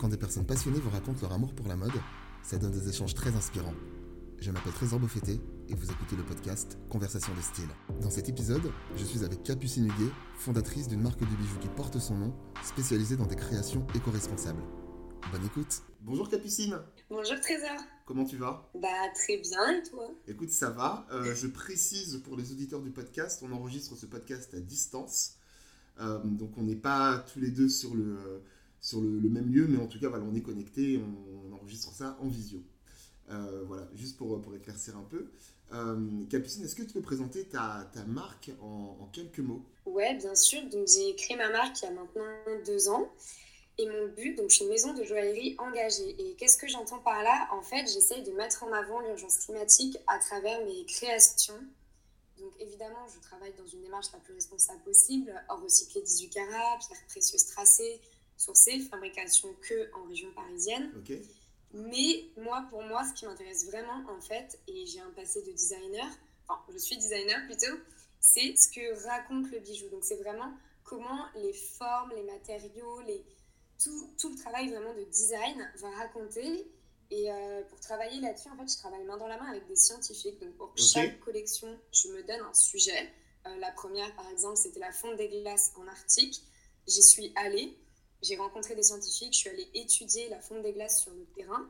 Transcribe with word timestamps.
Quand 0.00 0.08
des 0.08 0.16
personnes 0.16 0.46
passionnées 0.46 0.80
vous 0.80 0.88
racontent 0.88 1.20
leur 1.20 1.32
amour 1.34 1.52
pour 1.52 1.68
la 1.68 1.76
mode, 1.76 1.92
ça 2.42 2.56
donne 2.56 2.70
des 2.70 2.88
échanges 2.88 3.14
très 3.14 3.36
inspirants. 3.36 3.74
Je 4.38 4.50
m'appelle 4.50 4.72
Trésor 4.72 4.98
Beaufetté 4.98 5.38
et 5.68 5.74
vous 5.74 5.90
écoutez 5.90 6.16
le 6.16 6.22
podcast 6.22 6.78
Conversation 6.88 7.34
de 7.34 7.40
style. 7.42 7.68
Dans 8.00 8.08
cet 8.08 8.30
épisode, 8.30 8.72
je 8.96 9.04
suis 9.04 9.26
avec 9.26 9.42
Capucine 9.42 9.84
Huguet, 9.84 10.10
fondatrice 10.38 10.88
d'une 10.88 11.02
marque 11.02 11.20
de 11.20 11.26
bijoux 11.26 11.58
qui 11.60 11.68
porte 11.68 11.98
son 11.98 12.14
nom, 12.14 12.34
spécialisée 12.62 13.18
dans 13.18 13.26
des 13.26 13.36
créations 13.36 13.86
éco-responsables. 13.94 14.62
Bonne 15.32 15.44
écoute 15.44 15.82
Bonjour 16.00 16.30
Capucine 16.30 16.78
Bonjour 17.10 17.38
Trésor 17.38 17.76
Comment 18.06 18.24
tu 18.24 18.38
vas? 18.38 18.70
Bah 18.80 18.88
très 19.14 19.36
bien 19.36 19.70
et 19.70 19.82
toi? 19.82 20.10
Écoute, 20.26 20.48
ça 20.48 20.70
va. 20.70 21.06
Euh, 21.12 21.34
je 21.34 21.46
précise 21.46 22.22
pour 22.24 22.38
les 22.38 22.52
auditeurs 22.52 22.80
du 22.80 22.90
podcast, 22.90 23.44
on 23.46 23.52
enregistre 23.52 23.96
ce 23.96 24.06
podcast 24.06 24.54
à 24.54 24.60
distance. 24.60 25.34
Euh, 26.00 26.18
donc 26.24 26.56
on 26.56 26.62
n'est 26.62 26.74
pas 26.74 27.22
tous 27.30 27.40
les 27.40 27.50
deux 27.50 27.68
sur 27.68 27.94
le, 27.94 28.42
sur 28.80 29.00
le, 29.00 29.28
même 29.28 29.52
lieu, 29.52 29.66
mais 29.68 29.78
en 29.78 29.86
tout 29.86 30.00
cas 30.00 30.08
on 30.10 30.34
est 30.34 30.42
connectés, 30.42 30.98
on, 30.98 31.54
enregistre 31.54 31.92
ça 31.92 32.18
en 32.20 32.28
visio. 32.28 32.62
Euh, 33.30 33.64
voilà, 33.66 33.88
juste 33.94 34.16
pour, 34.16 34.40
pour 34.40 34.54
éclaircir 34.54 34.96
un 34.96 35.04
peu. 35.04 35.30
Capucine, 36.28 36.64
est-ce 36.64 36.74
que 36.74 36.82
tu 36.82 36.94
peux 36.94 37.02
présenter 37.02 37.44
ta, 37.44 37.88
ta 37.92 38.04
marque 38.04 38.50
en, 38.60 39.08
quelques 39.12 39.38
mots? 39.38 39.64
Ouais, 39.86 40.14
bien 40.14 40.34
sûr. 40.34 40.62
Donc 40.68 40.88
j'ai 40.88 41.14
créé 41.14 41.36
ma 41.36 41.50
marque 41.50 41.80
il 41.82 41.84
y 41.84 41.88
a 41.88 41.92
maintenant 41.92 42.24
deux 42.66 42.88
ans. 42.88 43.08
Et 43.78 43.88
mon 43.88 44.08
but, 44.08 44.34
donc 44.34 44.50
je 44.50 44.56
suis 44.56 44.64
une 44.64 44.70
maison 44.70 44.92
de 44.92 45.04
joaillerie 45.04 45.54
engagée. 45.58 46.14
Et 46.18 46.34
qu'est-ce 46.34 46.58
que 46.58 46.68
j'entends 46.68 46.98
par 46.98 47.22
là? 47.22 47.48
En 47.52 47.62
fait, 47.62 47.86
j'essaye 47.86 48.22
de 48.22 48.32
mettre 48.32 48.64
en 48.64 48.72
avant 48.72 49.00
l'urgence 49.00 49.38
climatique 49.38 49.96
à 50.06 50.18
travers 50.18 50.62
mes 50.66 50.84
créations. 50.84 51.58
Donc 52.38 52.52
évidemment, 52.58 53.06
je 53.14 53.20
travaille 53.20 53.52
dans 53.56 53.66
une 53.66 53.80
démarche 53.80 54.08
la 54.12 54.18
plus 54.18 54.34
responsable 54.34 54.80
possible, 54.80 55.32
hors 55.48 55.62
recyclé 55.62 56.02
18 56.02 56.28
carats, 56.28 56.78
pierres 56.86 57.06
précieuses 57.08 57.46
tracées, 57.46 58.00
sourcées, 58.40 58.80
fabrication 58.80 59.54
que 59.60 59.90
en 59.94 60.04
région 60.08 60.32
parisienne. 60.32 60.90
Mais 61.72 62.24
moi, 62.36 62.66
pour 62.70 62.82
moi, 62.82 63.04
ce 63.04 63.12
qui 63.12 63.26
m'intéresse 63.26 63.66
vraiment, 63.66 64.02
en 64.08 64.20
fait, 64.20 64.58
et 64.66 64.86
j'ai 64.86 65.00
un 65.00 65.10
passé 65.10 65.42
de 65.42 65.52
designer, 65.52 66.06
enfin, 66.48 66.60
je 66.72 66.78
suis 66.78 66.96
designer 66.96 67.44
plutôt, 67.46 67.76
c'est 68.18 68.54
ce 68.56 68.68
que 68.68 69.06
raconte 69.06 69.50
le 69.50 69.60
bijou. 69.60 69.88
Donc 69.90 70.04
c'est 70.04 70.16
vraiment 70.16 70.52
comment 70.84 71.26
les 71.36 71.52
formes, 71.52 72.12
les 72.16 72.24
matériaux, 72.24 73.00
les, 73.02 73.24
tout, 73.82 74.30
le 74.30 74.36
travail 74.36 74.68
vraiment 74.68 74.94
de 74.94 75.04
design 75.04 75.70
va 75.76 75.90
raconter. 75.90 76.66
Et 77.12 77.30
euh, 77.30 77.62
pour 77.64 77.80
travailler 77.80 78.20
là-dessus, 78.20 78.48
en 78.48 78.56
fait, 78.56 78.72
je 78.72 78.78
travaille 78.78 79.04
main 79.04 79.16
dans 79.16 79.26
la 79.26 79.36
main 79.36 79.50
avec 79.50 79.66
des 79.66 79.76
scientifiques. 79.76 80.40
Donc 80.40 80.56
pour 80.56 80.72
chaque 80.76 81.20
collection, 81.20 81.78
je 81.92 82.08
me 82.08 82.22
donne 82.22 82.40
un 82.40 82.54
sujet. 82.54 83.12
Euh, 83.46 83.56
la 83.58 83.70
première, 83.72 84.14
par 84.16 84.28
exemple, 84.30 84.56
c'était 84.56 84.80
la 84.80 84.92
fonte 84.92 85.16
des 85.16 85.28
glaces 85.28 85.72
en 85.76 85.86
Arctique. 85.86 86.42
J'y 86.86 87.02
suis 87.02 87.32
allée. 87.36 87.76
J'ai 88.22 88.36
rencontré 88.36 88.74
des 88.74 88.82
scientifiques, 88.82 89.32
je 89.32 89.38
suis 89.38 89.48
allée 89.48 89.68
étudier 89.74 90.28
la 90.28 90.40
fonte 90.40 90.62
des 90.62 90.72
glaces 90.72 91.02
sur 91.02 91.12
le 91.12 91.24
terrain 91.34 91.68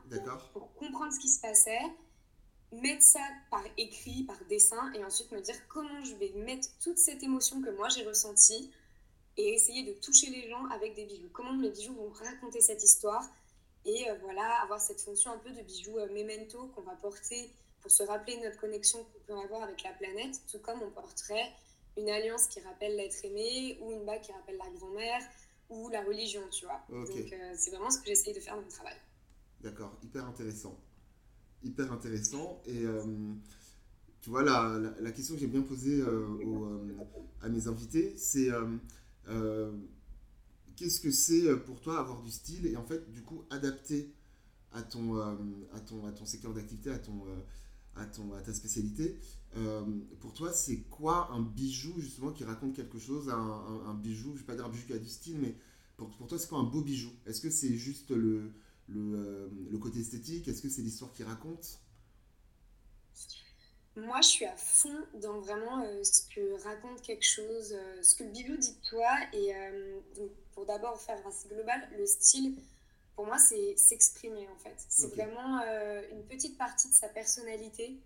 pour 0.53 0.73
comprendre 0.75 1.13
ce 1.13 1.19
qui 1.19 1.29
se 1.29 1.39
passait, 1.39 1.79
mettre 2.71 3.03
ça 3.03 3.21
par 3.49 3.63
écrit, 3.77 4.23
par 4.23 4.37
dessin, 4.49 4.91
et 4.93 5.03
ensuite 5.03 5.31
me 5.31 5.41
dire 5.41 5.55
comment 5.69 6.03
je 6.03 6.13
vais 6.15 6.31
mettre 6.35 6.67
toute 6.83 6.97
cette 6.97 7.23
émotion 7.23 7.61
que 7.61 7.69
moi 7.69 7.87
j'ai 7.89 8.03
ressentie 8.03 8.71
et 9.37 9.53
essayer 9.53 9.83
de 9.83 9.93
toucher 9.99 10.29
les 10.29 10.49
gens 10.49 10.65
avec 10.65 10.93
des 10.95 11.05
bijoux. 11.05 11.29
Comment 11.31 11.53
mes 11.53 11.69
bijoux 11.69 11.93
vont 11.93 12.11
raconter 12.11 12.59
cette 12.59 12.83
histoire 12.83 13.23
et 13.85 14.09
euh, 14.09 14.15
voilà, 14.21 14.61
avoir 14.61 14.79
cette 14.79 15.01
fonction 15.01 15.31
un 15.31 15.37
peu 15.37 15.51
de 15.51 15.61
bijoux 15.61 15.97
euh, 15.97 16.07
memento 16.13 16.67
qu'on 16.75 16.81
va 16.81 16.95
porter 16.95 17.49
pour 17.81 17.91
se 17.91 18.03
rappeler 18.03 18.37
notre 18.37 18.59
connexion 18.59 19.03
qu'on 19.03 19.19
peut 19.25 19.39
avoir 19.39 19.63
avec 19.63 19.81
la 19.83 19.91
planète, 19.93 20.39
tout 20.51 20.59
comme 20.59 20.81
on 20.83 20.91
porterait 20.91 21.51
une 21.97 22.09
alliance 22.09 22.47
qui 22.47 22.59
rappelle 22.61 22.95
l'être 22.95 23.25
aimé 23.25 23.77
ou 23.81 23.91
une 23.91 24.05
bague 24.05 24.21
qui 24.21 24.31
rappelle 24.31 24.57
la 24.57 24.69
grand-mère 24.77 25.21
ou 25.71 25.89
la 25.89 26.03
religion, 26.03 26.41
tu 26.51 26.65
vois. 26.65 26.85
Donc 26.89 27.09
euh, 27.09 27.53
c'est 27.55 27.71
vraiment 27.71 27.89
ce 27.89 27.99
que 27.99 28.05
j'essaye 28.05 28.33
de 28.33 28.39
faire 28.39 28.55
dans 28.55 28.61
mon 28.61 28.67
travail. 28.67 28.95
D'accord, 29.61 29.97
hyper 30.03 30.25
intéressant. 30.25 30.77
Hyper 31.63 31.91
intéressant. 31.91 32.61
Et 32.65 32.83
tu 34.21 34.29
vois, 34.29 34.43
la, 34.43 34.79
la, 34.99 35.11
question 35.11 35.35
que 35.35 35.41
j'ai 35.41 35.47
bien 35.47 35.61
posée 35.61 36.03
à 37.41 37.49
mes 37.49 37.67
invités, 37.67 38.15
c'est 38.17 38.49
euh, 39.27 39.71
qu'est-ce 40.75 40.99
que 40.99 41.11
c'est 41.11 41.47
euh, 41.47 41.57
pour 41.57 41.79
toi 41.81 41.99
avoir 41.99 42.21
du 42.21 42.31
style 42.31 42.65
et 42.67 42.75
en 42.75 42.83
fait, 42.83 43.11
du 43.11 43.21
coup, 43.21 43.43
adapté 43.49 44.13
à 44.71 44.81
ton, 44.81 45.17
euh, 45.17 45.35
à 45.73 45.79
ton, 45.79 46.05
à 46.05 46.11
ton 46.11 46.25
secteur 46.25 46.53
d'activité, 46.53 46.91
à, 46.91 46.99
ton, 46.99 47.23
à, 47.95 48.01
à 48.01 48.41
ta 48.41 48.53
spécialité. 48.53 49.19
Pour 50.21 50.33
toi, 50.33 50.53
c'est 50.53 50.77
quoi 50.83 51.29
un 51.31 51.41
bijou 51.41 51.99
justement 51.99 52.31
qui 52.31 52.43
raconte 52.43 52.73
quelque 52.73 52.99
chose 52.99 53.29
un, 53.29 53.83
un, 53.85 53.93
bijou, 53.93 54.29
je 54.29 54.33
ne 54.33 54.37
vais 54.39 54.45
pas 54.45 54.55
dire 54.55 54.65
un 54.65 54.69
bijou 54.69 54.87
qui 54.87 54.93
a 54.93 54.97
du 54.97 55.09
style, 55.09 55.39
mais 55.39 55.55
pour, 55.97 56.27
toi, 56.27 56.39
c'est 56.39 56.47
quoi 56.47 56.59
un 56.59 56.63
beau 56.63 56.81
bijou? 56.81 57.11
Est-ce 57.25 57.41
que 57.41 57.49
c'est 57.49 57.73
juste 57.75 58.11
le, 58.11 58.53
le, 58.87 59.51
le 59.69 59.77
côté 59.77 59.99
esthétique? 59.99 60.47
Est-ce 60.47 60.61
que 60.61 60.69
c'est 60.69 60.81
l'histoire 60.81 61.11
qui 61.11 61.23
raconte? 61.23 61.79
Moi, 63.97 64.21
je 64.21 64.27
suis 64.27 64.45
à 64.45 64.55
fond 64.55 64.97
dans 65.21 65.41
vraiment 65.41 65.83
euh, 65.83 66.03
ce 66.03 66.21
que 66.33 66.63
raconte 66.63 67.01
quelque 67.01 67.25
chose, 67.25 67.73
euh, 67.73 68.01
ce 68.01 68.15
que 68.15 68.23
le 68.23 68.29
bijou 68.31 68.55
dit 68.55 68.73
de 68.73 68.87
toi. 68.89 69.09
Et 69.33 69.53
euh, 69.53 69.99
donc, 70.15 70.31
pour 70.53 70.65
d'abord 70.65 70.99
faire 70.99 71.19
assez 71.27 71.49
global, 71.49 71.89
le 71.97 72.05
style, 72.05 72.55
pour 73.15 73.25
moi, 73.25 73.37
c'est 73.37 73.75
s'exprimer 73.77 74.47
en 74.49 74.57
fait. 74.57 74.75
C'est 74.89 75.13
vraiment 75.15 75.61
une 76.11 76.23
petite 76.25 76.57
partie 76.57 76.89
de 76.89 76.93
sa 76.93 77.09
personnalité 77.09 77.99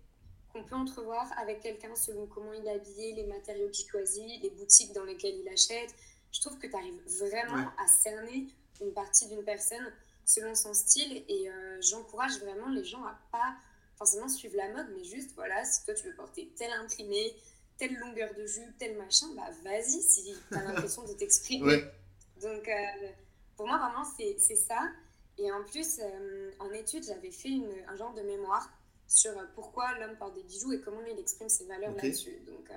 qu'on 0.52 0.64
peut 0.64 0.74
entrevoir 0.74 1.30
avec 1.38 1.60
quelqu'un 1.60 1.94
selon 1.94 2.26
comment 2.26 2.52
il 2.52 2.66
est 2.66 2.70
habillé, 2.70 3.14
les 3.14 3.26
matériaux 3.26 3.68
qu'il 3.70 3.88
choisit, 3.88 4.42
les 4.42 4.50
boutiques 4.50 4.92
dans 4.92 5.04
lesquelles 5.04 5.36
il 5.36 5.48
achète. 5.48 5.94
Je 6.32 6.40
trouve 6.40 6.58
que 6.58 6.66
tu 6.66 6.74
arrives 6.74 7.00
vraiment 7.18 7.68
à 7.78 7.86
cerner 8.02 8.48
une 8.80 8.92
partie 8.92 9.28
d'une 9.28 9.44
personne 9.44 9.92
selon 10.24 10.54
son 10.54 10.74
style. 10.74 11.24
Et 11.28 11.48
j'encourage 11.80 12.38
vraiment 12.40 12.68
les 12.68 12.84
gens 12.84 13.04
à 13.04 13.18
pas 13.32 13.56
forcément 13.96 14.28
suivre 14.28 14.56
la 14.56 14.68
mode, 14.72 14.88
mais 14.94 15.04
juste, 15.04 15.32
voilà, 15.34 15.64
si 15.64 15.84
toi 15.84 15.94
tu 15.94 16.06
veux 16.06 16.14
porter 16.14 16.52
tel 16.56 16.70
imprimé, 16.72 17.34
telle 17.78 17.94
longueur 17.94 18.32
de 18.34 18.46
jupe, 18.46 18.76
tel 18.78 18.96
machin, 18.96 19.26
bah 19.34 19.50
vas-y 19.64 20.02
si 20.02 20.34
tu 20.50 20.54
as 20.54 20.62
l'impression 20.64 21.04
de 21.04 21.12
t'exprimer. 21.14 21.84
Donc, 22.42 22.68
euh, 22.68 23.08
pour 23.56 23.66
moi, 23.66 23.78
vraiment, 23.78 24.04
c'est 24.04 24.56
ça. 24.56 24.80
Et 25.38 25.50
en 25.52 25.62
plus, 25.64 26.00
euh, 26.00 26.50
en 26.60 26.70
études, 26.72 27.04
j'avais 27.04 27.30
fait 27.30 27.50
une, 27.50 27.72
un 27.88 27.96
genre 27.96 28.14
de 28.14 28.22
mémoire 28.22 28.70
sur 29.06 29.32
pourquoi 29.54 29.98
l'homme 29.98 30.16
porte 30.16 30.34
des 30.34 30.42
bijoux 30.42 30.72
et 30.72 30.80
comment 30.80 31.00
il 31.04 31.18
exprime 31.18 31.48
ses 31.48 31.66
valeurs 31.66 31.94
là-dessus. 31.94 32.40
Donc, 32.46 32.70
euh, 32.70 32.74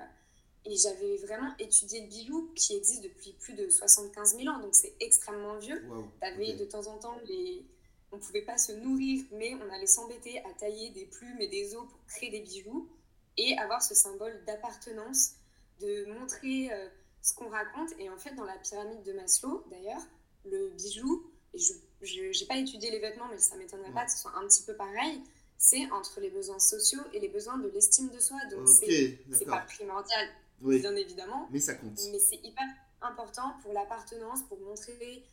et 0.66 0.76
j'avais 0.76 1.16
vraiment 1.16 1.52
étudié 1.58 2.02
le 2.02 2.08
bijou 2.08 2.50
qui 2.54 2.76
existe 2.76 3.02
depuis 3.02 3.32
plus 3.32 3.54
de 3.54 3.70
75 3.70 4.36
000 4.36 4.48
ans, 4.48 4.60
donc 4.60 4.74
c'est 4.74 4.94
extrêmement 5.00 5.56
vieux. 5.56 5.82
Tu 6.20 6.26
avais 6.26 6.52
de 6.52 6.64
temps 6.66 6.86
en 6.86 6.98
temps 6.98 7.16
les 7.26 7.64
on 8.12 8.16
ne 8.16 8.20
pouvait 8.20 8.42
pas 8.42 8.58
se 8.58 8.72
nourrir, 8.72 9.24
mais 9.32 9.54
on 9.54 9.72
allait 9.72 9.86
s'embêter 9.86 10.40
à 10.40 10.52
tailler 10.58 10.90
des 10.90 11.06
plumes 11.06 11.40
et 11.40 11.48
des 11.48 11.76
os 11.76 11.86
pour 11.88 12.04
créer 12.06 12.30
des 12.30 12.40
bijoux 12.40 12.88
et 13.36 13.56
avoir 13.58 13.82
ce 13.82 13.94
symbole 13.94 14.44
d'appartenance, 14.46 15.34
de 15.80 16.06
montrer 16.06 16.72
euh, 16.72 16.88
ce 17.22 17.34
qu'on 17.34 17.48
raconte. 17.48 17.90
Et 17.98 18.10
en 18.10 18.18
fait, 18.18 18.34
dans 18.34 18.44
la 18.44 18.58
pyramide 18.58 19.02
de 19.04 19.12
Maslow, 19.12 19.64
d'ailleurs, 19.70 20.02
le 20.44 20.70
bijou, 20.70 21.30
et 21.54 21.58
je 21.58 22.20
n'ai 22.22 22.46
pas 22.46 22.56
étudié 22.56 22.90
les 22.90 22.98
vêtements, 22.98 23.28
mais 23.30 23.38
ça 23.38 23.56
ne 23.56 23.60
m'étonnerait 23.60 23.92
pas 23.92 24.04
que 24.04 24.12
ce 24.12 24.18
soit 24.18 24.36
un 24.36 24.46
petit 24.46 24.62
peu 24.62 24.74
pareil, 24.74 25.22
c'est 25.58 25.90
entre 25.92 26.20
les 26.20 26.30
besoins 26.30 26.58
sociaux 26.58 27.02
et 27.12 27.20
les 27.20 27.28
besoins 27.28 27.58
de 27.58 27.68
l'estime 27.68 28.08
de 28.10 28.18
soi. 28.18 28.38
Donc, 28.50 28.66
ce 28.68 28.86
c'est 29.32 29.44
pas 29.44 29.60
primordial, 29.60 30.28
bien 30.60 30.96
évidemment. 30.96 31.48
Mais 31.50 31.60
ça 31.60 31.74
compte. 31.74 32.00
Mais 32.10 32.18
c'est 32.18 32.40
hyper 32.42 32.64
important 33.02 33.54
pour 33.62 33.72
l'appartenance, 33.72 34.42
pour 34.42 34.58
montrer 34.60 35.24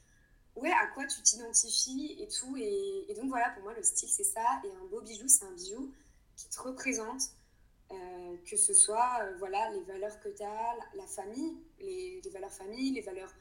ouais, 0.57 0.72
à 0.72 0.88
quoi 0.88 1.06
tu 1.06 1.22
t'identifies 1.22 2.18
et 2.19 2.28
tout. 2.28 2.56
Et, 2.57 3.13
donc 3.16 3.29
voilà, 3.29 3.50
pour 3.51 3.63
moi, 3.63 3.74
le 3.74 3.84
style, 3.84 4.09
c'est 4.09 4.24
ça. 4.24 4.62
Et 4.63 4.72
un 4.72 4.85
beau 4.89 5.01
bijou, 5.01 5.28
c'est 5.28 5.45
un 5.45 5.51
bijou 5.51 5.91
qui 6.35 6.50
te 6.50 6.59
représente, 6.59 7.22
euh, 7.91 8.35
que 8.50 8.57
ce 8.57 8.74
soit 8.74 9.22
euh, 9.22 9.35
voilà, 9.39 9.72
les 9.72 9.81
valeurs 9.81 10.19
que 10.19 10.29
tu 10.29 10.44
as, 10.44 10.75
la, 10.95 11.07
famille, 11.07 11.56
les, 11.79 12.22
valeurs 12.31 12.51
famille, 12.51 12.91
les 12.91 13.01
valeurs 13.01 13.34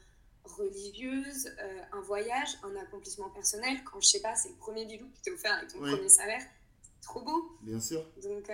religieuses, 0.47 1.47
euh, 1.47 1.81
un 1.93 2.01
voyage, 2.01 2.57
un 2.63 2.75
accomplissement 2.75 3.29
personnel. 3.29 3.83
Quand 3.83 3.99
je 4.01 4.07
sais 4.07 4.21
pas, 4.21 4.35
c'est 4.35 4.49
le 4.49 4.55
premier 4.55 4.85
bijou 4.85 5.05
qui 5.13 5.21
t'est 5.21 5.31
offert 5.31 5.53
avec 5.53 5.71
ton 5.71 5.79
premier 5.79 6.09
salaire, 6.09 6.41
c'est 6.83 7.07
trop 7.07 7.21
beau. 7.21 7.57
Bien 7.61 7.79
sûr. 7.79 8.03
Donc, 8.23 8.51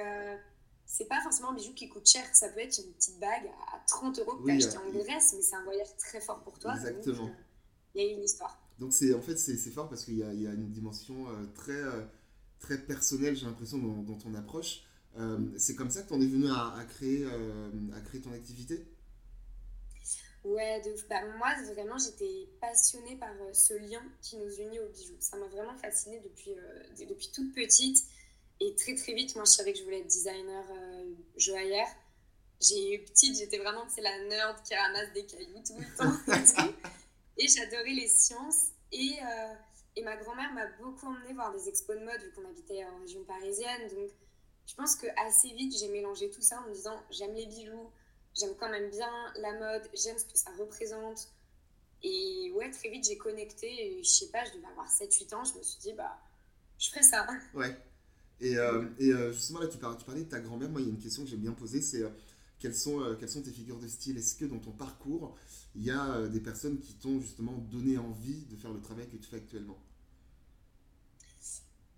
c'est 0.86 1.08
pas 1.08 1.22
forcément 1.22 1.52
un 1.52 1.56
bijou 1.56 1.74
qui 1.74 1.90
coûte 1.90 2.08
cher. 2.08 2.24
Ça 2.34 2.50
peut 2.50 2.60
être 2.60 2.78
une 2.78 2.92
petite 2.94 3.20
bague 3.20 3.50
à 3.74 3.80
30 3.88 4.20
euros 4.20 4.36
que 4.38 4.46
tu 4.46 4.52
as 4.52 4.56
acheté 4.56 4.78
en 4.78 4.90
Grèce, 4.92 5.34
mais 5.36 5.42
c'est 5.42 5.56
un 5.56 5.64
voyage 5.64 5.96
très 5.98 6.22
fort 6.22 6.44
pour 6.44 6.60
toi. 6.60 6.74
Exactement 6.76 7.32
il 7.96 8.02
y 8.02 8.10
a 8.10 8.14
une 8.14 8.24
histoire. 8.24 8.60
Donc 8.80 8.92
en 8.92 9.22
fait 9.22 9.38
c'est 9.38 9.72
fort 9.72 9.90
parce 9.90 10.06
qu'il 10.06 10.16
y, 10.16 10.20
y, 10.20 10.48
a 10.48 10.54
une 10.54 10.72
dimension 10.72 11.30
euh, 11.30 11.46
très, 11.54 11.72
euh, 11.72 12.02
très 12.60 12.78
personnelle, 12.78 13.36
j'ai 13.36 13.46
l'impression, 13.46 13.78
dans, 13.78 14.18
ton 14.18 14.34
approche. 14.34 14.84
Euh, 15.18 15.40
c'est 15.58 15.76
comme 15.76 15.92
ça 15.92 16.02
que 16.02 16.08
tu 16.08 16.14
en 16.14 16.22
es 16.22 16.26
venu 16.26 16.48
à, 16.50 16.84
créer, 16.90 17.26
à 17.26 18.02
créer 18.02 18.22
ton 18.22 18.34
activité? 18.34 18.84
Ouais, 20.44 20.82
de, 20.82 20.94
bah, 21.10 21.24
moi 21.38 21.54
vraiment 21.74 21.98
j'étais 21.98 22.50
passionnée 22.60 23.16
par 23.16 23.30
ce 23.54 23.76
lien 23.76 24.02
qui 24.22 24.38
nous 24.38 24.54
unit 24.56 24.80
au 24.80 24.90
bijou. 24.90 25.16
Ça 25.20 25.38
m'a 25.38 25.48
vraiment 25.48 25.76
fascinée 25.78 26.20
depuis, 26.20 26.56
depuis 27.08 27.32
toute 27.34 27.54
petite. 27.54 28.04
Et 28.60 28.76
très 28.76 28.96
très 28.96 29.14
vite, 29.14 29.36
moi 29.36 29.46
je 29.46 29.52
savais 29.52 29.74
que 29.74 29.80
je 29.80 29.84
voulais 29.84 30.00
être 30.00 30.08
designer 30.08 30.64
joaillère. 31.38 31.88
J'ai 32.62 32.96
eu 32.96 33.04
petite, 33.04 33.38
j'étais 33.38 33.58
vraiment 33.58 33.84
c'est 33.90 34.02
la 34.02 34.24
nerd 34.26 34.62
qui 34.64 34.76
ramasse 34.76 35.12
des 35.14 35.26
cailloux 35.26 35.64
tout 35.66 35.78
le 35.78 35.98
temps. 35.98 36.74
Et 37.38 37.48
j'adorais 37.48 37.94
les 37.94 38.08
sciences. 38.08 38.68
Et, 38.92 39.16
euh, 39.22 39.54
Et 39.96 40.04
ma 40.04 40.16
grand-mère 40.18 40.54
m'a 40.54 40.68
beaucoup 40.82 41.08
emmenée 41.08 41.34
voir 41.34 41.52
des 41.54 41.68
expos 41.68 41.98
de 41.98 42.04
mode 42.04 42.22
vu 42.22 42.32
qu'on 42.32 42.46
habitait 42.48 42.86
en 42.86 43.00
région 43.00 43.24
parisienne. 43.24 43.90
Donc 43.90 44.10
je 44.66 44.76
pense 44.76 44.96
que 44.96 45.08
assez 45.26 45.50
vite 45.54 45.76
j'ai 45.78 45.90
mélangé 45.90 46.30
tout 46.30 46.42
ça 46.42 46.62
en 46.62 46.70
me 46.70 46.74
disant 46.74 46.98
j'aime 47.12 47.34
les 47.34 47.46
bijoux, 47.46 47.92
j'aime 48.38 48.56
quand 48.60 48.70
même 48.70 48.90
bien 48.90 49.12
la 49.40 49.54
mode, 49.60 49.90
j'aime 49.94 50.18
ce 50.18 50.26
que 50.26 50.38
ça 50.38 50.52
représente. 50.58 51.30
Et 52.04 52.52
ouais, 52.56 52.70
très 52.72 52.90
vite 52.90 53.06
j'ai 53.08 53.18
connecté. 53.18 53.68
Et 53.68 54.04
je 54.04 54.10
sais 54.10 54.28
pas, 54.28 54.44
je 54.46 54.58
devais 54.58 54.68
avoir 54.68 54.90
7-8 54.90 55.36
ans. 55.36 55.44
Je 55.44 55.58
me 55.58 55.64
suis 55.64 55.80
dit, 55.80 55.94
bah, 55.94 56.20
je 56.78 56.90
ferai 56.90 57.04
ça. 57.04 57.26
Ouais. 57.54 57.76
Et, 58.42 58.58
euh, 58.58 58.90
et 59.00 59.14
euh, 59.14 59.32
justement, 59.32 59.60
là, 59.60 59.68
tu 59.68 59.78
parlais, 59.78 59.98
tu 59.98 60.06
parlais 60.06 60.24
de 60.24 60.30
ta 60.30 60.40
grand-mère. 60.40 60.70
Moi, 60.70 60.82
il 60.82 60.88
y 60.88 60.90
a 60.90 60.94
une 60.94 61.00
question 61.00 61.24
que 61.24 61.30
j'aime 61.30 61.40
bien 61.40 61.54
poser 61.54 61.82
c'est 61.82 62.02
euh, 62.02 62.10
quelles, 62.60 62.76
sont, 62.76 63.16
quelles 63.20 63.30
sont 63.30 63.42
tes 63.42 63.52
figures 63.52 63.80
de 63.80 63.88
style? 63.88 64.18
Est-ce 64.18 64.36
que 64.36 64.46
dans 64.46 64.60
ton 64.60 64.72
parcours, 64.72 65.38
il 65.76 65.84
y 65.84 65.92
a 65.92 66.28
des 66.28 66.42
personnes 66.42 66.80
qui 66.80 66.94
t'ont 66.96 67.20
justement 67.22 67.54
donné 67.54 67.98
envie 67.98 68.46
de 68.46 68.58
faire 68.58 68.72
le 68.72 68.82
travail 68.82 69.08
que 69.08 69.18
tu 69.18 69.30
fais 69.30 69.38
actuellement? 69.38 69.78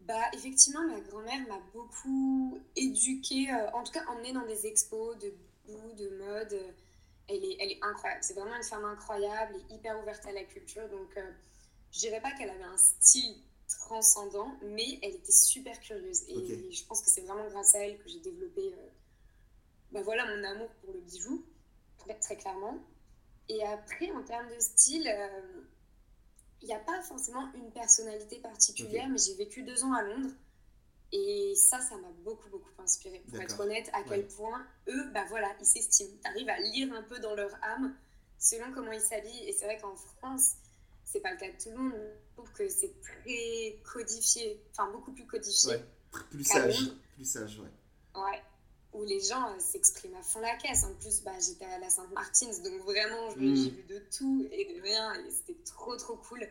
Bah, 0.01 0.21
effectivement, 0.33 0.85
ma 0.88 0.99
grand-mère 0.99 1.47
m'a 1.47 1.59
beaucoup 1.73 2.59
éduquée, 2.75 3.47
en 3.73 3.83
tout 3.83 3.91
cas 3.91 4.05
emmenée 4.07 4.33
dans 4.33 4.45
des 4.45 4.67
expos 4.67 5.17
de 5.17 5.33
goût, 5.67 5.94
de 5.94 6.09
mode. 6.17 6.59
Elle 7.27 7.44
est, 7.44 7.57
elle 7.59 7.71
est 7.71 7.79
incroyable. 7.81 8.23
C'est 8.23 8.35
vraiment 8.35 8.56
une 8.56 8.63
femme 8.63 8.85
incroyable 8.85 9.56
et 9.56 9.73
hyper 9.73 10.00
ouverte 10.00 10.25
à 10.25 10.31
la 10.31 10.44
culture. 10.44 10.88
Donc, 10.89 11.17
je 11.91 12.00
dirais 12.00 12.21
pas 12.21 12.31
qu'elle 12.31 12.50
avait 12.50 12.63
un 12.63 12.77
style 12.77 13.35
transcendant, 13.67 14.51
mais 14.62 15.00
elle 15.01 15.15
était 15.15 15.31
super 15.31 15.79
curieuse. 15.79 16.23
Et 16.27 16.71
je 16.71 16.85
pense 16.85 17.01
que 17.01 17.09
c'est 17.09 17.21
vraiment 17.21 17.47
grâce 17.50 17.75
à 17.75 17.79
elle 17.79 17.97
que 17.97 18.09
j'ai 18.09 18.19
développé 18.19 18.73
euh, 18.73 18.88
bah 19.91 20.01
voilà, 20.03 20.25
mon 20.25 20.44
amour 20.44 20.69
pour 20.81 20.94
le 20.94 21.00
bijou, 21.00 21.45
très 22.21 22.35
clairement. 22.35 22.77
Et 23.47 23.63
après, 23.63 24.12
en 24.12 24.23
termes 24.23 24.50
de 24.53 24.59
style, 24.59 25.07
euh, 25.07 25.62
il 26.62 26.67
n'y 26.67 26.73
a 26.73 26.79
pas 26.79 27.01
forcément 27.03 27.51
une 27.53 27.71
personnalité 27.71 28.39
particulière, 28.39 29.07
mais 29.07 29.17
j'ai 29.17 29.35
vécu 29.35 29.63
deux 29.63 29.83
ans 29.83 29.94
à 29.94 30.01
Londres. 30.01 30.31
Et 31.11 31.53
ça, 31.55 31.79
ça 31.79 31.97
m'a 31.97 32.11
beaucoup, 32.23 32.49
beaucoup 32.49 32.69
inspiré. 32.79 33.23
Pour 33.29 33.39
être 33.39 33.59
honnête, 33.59 33.89
à 33.93 34.03
quel 34.03 34.27
point 34.27 34.65
eux, 34.87 35.09
bah 35.13 35.23
voilà, 35.29 35.55
ils 35.59 35.65
s'estiment. 35.65 36.17
Tu 36.23 36.29
arrives 36.29 36.49
à 36.49 36.59
lire 36.59 36.93
un 36.93 37.03
peu 37.03 37.19
dans 37.19 37.35
leur 37.35 37.51
âme 37.63 37.95
selon 38.37 38.71
comment 38.73 38.91
ils 38.91 39.01
s'habillent. 39.01 39.47
Et 39.47 39.53
c'est 39.53 39.65
vrai 39.65 39.77
qu'en 39.79 39.95
France, 39.95 40.55
c'est 41.03 41.21
pas 41.21 41.31
le 41.31 41.37
cas 41.37 41.47
de 41.47 41.57
tout 41.61 41.69
le 41.69 41.77
monde. 41.77 41.93
Je 41.93 42.35
trouve 42.35 42.51
que 42.51 42.67
c'est 42.67 42.93
très 43.01 43.79
codifié, 43.93 44.61
enfin 44.71 44.91
beaucoup 44.91 45.13
plus 45.13 45.25
codifié. 45.25 45.71
Ouais, 45.71 45.85
plus 46.31 46.43
sage, 46.43 46.91
plus 47.13 47.25
sage, 47.25 47.59
ouais. 47.59 48.21
Ouais, 48.21 48.41
où 48.93 49.03
les 49.03 49.19
gens 49.19 49.49
euh, 49.51 49.59
s'expriment 49.59 50.15
à 50.15 50.23
fond 50.23 50.39
la 50.39 50.55
caisse. 50.57 50.83
En 50.83 50.93
plus, 50.95 51.21
bah, 51.21 51.37
j'étais 51.39 51.65
à 51.65 51.79
la 51.79 51.89
Sainte-Martine, 51.89 52.49
donc 52.63 52.81
vraiment, 52.83 53.29
j'ai 53.31 53.69
vu 53.69 53.83
de 53.83 53.99
tout 54.17 54.47
et 54.51 54.73
de 54.73 54.81
rien, 54.81 55.13
et 55.25 55.31
c'était 55.31 55.61
trop 55.63 55.95
trop 55.95 56.15
cool 56.17 56.45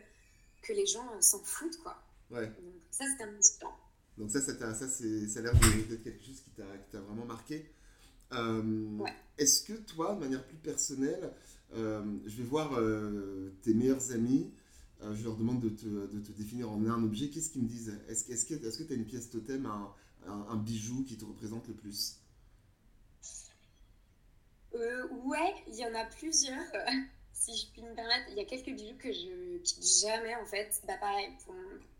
que 0.61 0.73
les 0.73 0.85
gens 0.85 1.07
euh, 1.13 1.21
s'en 1.21 1.39
foutent, 1.39 1.77
quoi. 1.77 2.01
Ouais. 2.31 2.47
Donc 2.47 2.73
ça, 2.89 3.05
c'était 3.11 3.29
inspirant. 3.29 3.77
Donc 4.17 4.31
ça, 4.31 4.39
ça, 4.39 4.53
ça, 4.73 4.87
ça 4.87 5.39
a 5.39 5.41
l'air 5.41 5.53
d'être 5.53 6.03
quelque 6.03 6.23
chose 6.23 6.41
qui 6.41 6.51
t'a 6.51 6.99
vraiment 7.01 7.25
marqué. 7.25 7.69
Euh, 8.33 8.97
ouais. 8.97 9.13
Est-ce 9.37 9.63
que 9.63 9.73
toi, 9.73 10.15
de 10.15 10.19
manière 10.19 10.43
plus 10.45 10.57
personnelle, 10.57 11.33
euh, 11.75 12.03
je 12.25 12.37
vais 12.37 12.43
voir 12.43 12.73
euh, 12.77 13.53
tes 13.61 13.73
meilleurs 13.73 14.11
amis, 14.11 14.51
je 15.13 15.23
leur 15.23 15.35
demande 15.35 15.59
de 15.59 15.69
te, 15.69 15.85
de 15.85 16.19
te, 16.19 16.31
définir 16.31 16.71
en 16.71 16.83
un 16.85 17.03
objet. 17.03 17.29
Qu'est-ce 17.29 17.51
qu'ils 17.51 17.61
me 17.61 17.67
disent? 17.67 17.93
Est-ce 18.07 18.31
est 18.31 18.47
que 18.47 18.83
tu 18.83 18.93
as 18.93 18.95
une 18.95 19.05
pièce 19.05 19.29
totem, 19.29 19.65
un, 19.65 19.93
un, 20.25 20.55
bijou 20.55 21.03
qui 21.03 21.17
te 21.17 21.25
représente 21.25 21.67
le 21.67 21.75
plus? 21.75 22.19
Ouais, 24.73 25.53
il 25.67 25.75
y 25.75 25.85
en 25.85 25.93
a 25.93 26.05
plusieurs. 26.05 26.57
Si 27.35 27.55
je 27.55 27.67
puis 27.71 27.81
me 27.81 27.93
permettre, 27.93 28.27
il 28.29 28.37
y 28.37 28.39
a 28.39 28.45
quelques 28.45 28.71
bijoux 28.71 28.97
que 28.97 29.11
je 29.11 29.57
quitte 29.57 29.85
jamais 30.01 30.35
en 30.35 30.45
fait. 30.45 30.81
Bah 30.87 30.97
pareil, 30.99 31.29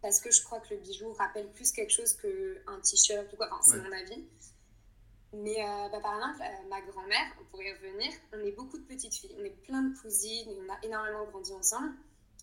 parce 0.02 0.22
que 0.22 0.32
je 0.32 0.42
crois 0.42 0.62
que 0.62 0.74
le 0.74 0.80
bijou 0.80 1.12
rappelle 1.14 1.52
plus 1.52 1.72
quelque 1.72 1.92
chose 1.92 2.14
qu'un 2.14 2.80
t-shirt 2.80 3.32
ou 3.34 3.36
quoi. 3.36 3.50
Enfin, 3.52 3.74
c'est 3.74 3.82
mon 3.82 3.92
avis. 3.92 4.26
Mais 5.34 5.62
euh, 5.62 5.90
bah, 5.90 6.00
par 6.00 6.16
exemple, 6.16 6.42
euh, 6.42 6.70
ma 6.70 6.82
grand-mère, 6.82 7.36
on 7.42 7.44
pourrait 7.46 7.68
y 7.68 7.74
revenir, 7.74 8.14
on 8.34 8.40
est 8.40 8.54
beaucoup 8.54 8.78
de 8.78 8.84
petites 8.84 9.14
filles, 9.14 9.36
on 9.38 9.44
est 9.44 9.62
plein 9.64 9.84
de 9.84 9.98
cousines, 9.98 10.48
on 10.48 10.74
a 10.74 10.80
énormément 10.84 11.26
grandi 11.26 11.52
ensemble. 11.52 11.94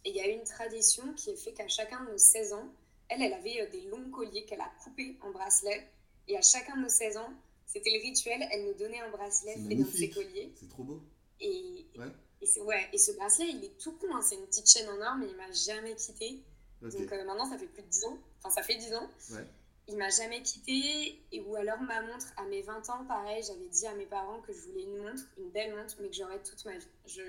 Et 0.04 0.10
il 0.10 0.16
y 0.16 0.20
a 0.20 0.26
une 0.26 0.44
tradition 0.44 1.14
qui 1.14 1.30
est 1.30 1.36
fait 1.36 1.52
qu'à 1.52 1.68
chacun 1.68 2.04
de 2.04 2.10
nos 2.10 2.18
16 2.18 2.52
ans, 2.52 2.68
elle, 3.08 3.22
elle 3.22 3.32
avait 3.32 3.62
euh, 3.62 3.70
des 3.70 3.80
longs 3.88 4.10
colliers 4.10 4.44
qu'elle 4.44 4.60
a 4.60 4.70
coupés 4.84 5.16
en 5.22 5.30
bracelets. 5.30 5.88
Et 6.28 6.36
à 6.36 6.42
chacun 6.42 6.76
de 6.76 6.82
nos 6.82 6.88
16 6.90 7.16
ans, 7.16 7.32
c'était 7.64 7.90
le 7.90 8.02
rituel, 8.02 8.46
elle 8.50 8.66
nous 8.66 8.74
donnait 8.74 9.00
un 9.00 9.10
bracelet 9.10 9.54
fait 9.54 9.74
dans 9.74 9.90
ses 9.90 10.10
colliers. 10.10 10.52
C'est 10.56 10.68
trop 10.68 10.84
beau. 10.84 11.00
Et, 11.40 11.86
ouais. 11.96 12.12
Et, 12.42 12.60
ouais, 12.60 12.88
et 12.92 12.98
ce 12.98 13.12
bracelet, 13.12 13.48
il 13.50 13.64
est 13.64 13.78
tout 13.78 13.92
con, 13.92 14.14
hein. 14.14 14.20
c'est 14.20 14.34
une 14.34 14.46
petite 14.46 14.68
chaîne 14.68 14.88
en 14.88 15.00
or, 15.00 15.16
mais 15.16 15.28
il 15.28 15.36
m'a 15.36 15.50
jamais 15.52 15.94
quitté. 15.94 16.42
Donc 16.82 17.10
maintenant, 17.10 17.48
ça 17.48 17.56
fait 17.56 17.66
plus 17.66 17.82
de 17.82 17.88
10 17.88 18.04
ans. 18.06 18.18
Enfin, 18.38 18.50
ça 18.50 18.62
fait 18.62 18.74
10 18.74 18.94
ans. 18.94 19.08
Ouais. 19.30 19.46
Il 19.88 19.96
m'a 19.96 20.08
jamais 20.08 20.42
quitté. 20.42 21.22
Et 21.30 21.40
ou 21.40 21.54
alors 21.54 21.80
ma 21.80 22.02
montre 22.02 22.26
à 22.36 22.44
mes 22.44 22.62
20 22.62 22.90
ans 22.90 23.04
pareil 23.04 23.42
j'avais 23.46 23.68
dit 23.68 23.86
à 23.86 23.94
mes 23.94 24.06
parents 24.06 24.40
que 24.40 24.52
je 24.52 24.60
voulais 24.60 24.84
une 24.84 24.96
montre 24.98 25.22
une 25.38 25.50
belle 25.50 25.74
montre 25.74 25.96
mais 26.00 26.08
que 26.08 26.14
j'aurais 26.14 26.42
toute 26.42 26.64
ma 26.64 26.76
vie. 26.76 26.86
Je 27.06 27.22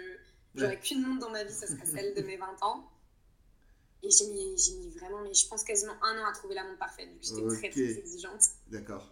j'aurais 0.55 0.79
qu'une 0.79 1.01
montre 1.01 1.19
dans 1.19 1.31
ma 1.31 1.43
vie 1.43 1.53
ce 1.53 1.67
serait 1.67 1.85
celle 1.85 2.13
de 2.13 2.21
mes 2.21 2.37
20 2.37 2.45
ans. 2.61 2.89
Et 4.03 4.09
j'ai 4.09 4.27
mis, 4.27 4.53
mis, 4.53 4.89
vraiment 4.97 5.21
mais 5.21 5.33
je 5.33 5.47
pense 5.47 5.63
quasiment 5.63 5.93
un 6.03 6.21
an 6.21 6.25
à 6.25 6.33
trouver 6.33 6.55
la 6.55 6.63
montre 6.63 6.77
parfaite 6.77 7.09
vu 7.09 7.19
que 7.19 7.25
j'étais 7.25 7.47
très 7.47 7.69
très 7.69 7.99
exigeante. 7.99 8.43
D'accord. 8.67 9.11